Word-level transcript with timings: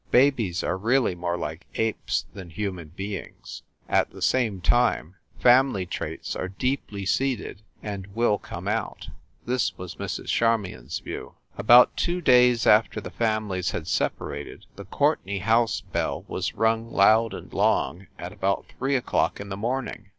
Babies 0.09 0.63
are 0.63 0.79
really 0.79 1.13
more 1.13 1.37
like 1.37 1.67
apes 1.75 2.25
than 2.33 2.49
human 2.49 2.87
beings. 2.87 3.61
At 3.87 4.09
the 4.09 4.21
same 4.23 4.59
time, 4.59 5.13
family 5.37 5.85
traits 5.85 6.35
are 6.35 6.47
deeply 6.47 7.05
seated 7.05 7.61
and 7.83 8.07
will 8.07 8.39
come 8.39 8.67
out. 8.67 9.09
This 9.45 9.77
was 9.77 9.97
Mrs. 9.97 10.25
Charmion 10.29 10.85
s 10.87 10.97
view. 10.97 11.35
About 11.55 11.95
two 11.95 12.19
days 12.19 12.65
after 12.65 12.99
the 12.99 13.11
families 13.11 13.69
had 13.69 13.85
separated, 13.87 14.65
the 14.75 14.85
Courtenay 14.85 15.37
house 15.37 15.81
bell 15.81 16.25
was 16.27 16.55
rung 16.55 16.91
loud 16.91 17.35
and 17.35 17.53
long, 17.53 18.07
at 18.17 18.33
about 18.33 18.65
three 18.79 18.95
o 18.97 19.01
clock 19.01 19.39
in 19.39 19.49
the 19.49 19.55
morning. 19.55 20.07